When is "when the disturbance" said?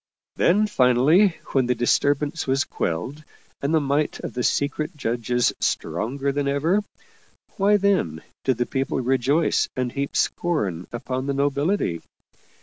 1.53-2.47